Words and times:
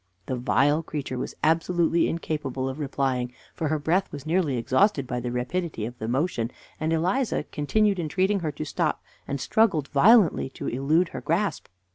The 0.25 0.35
vile 0.35 0.81
creature 0.81 1.19
was 1.19 1.35
absolutely 1.43 2.09
incapable 2.09 2.67
of 2.67 2.79
replying, 2.79 3.33
for 3.53 3.67
her 3.67 3.77
breath 3.77 4.11
was 4.11 4.25
nearly 4.25 4.57
exhausted 4.57 5.05
by 5.05 5.19
the 5.19 5.31
rapidity 5.31 5.85
of 5.85 5.99
the 5.99 6.07
motion, 6.07 6.49
and 6.79 6.91
Eliza 6.91 7.43
continued 7.51 7.99
entreating 7.99 8.39
her 8.39 8.51
to 8.51 8.65
stop, 8.65 9.03
and 9.27 9.39
struggled 9.39 9.89
violently 9.89 10.49
to 10.55 10.65
elude 10.67 11.09
her 11.09 11.21
grasp. 11.21 11.67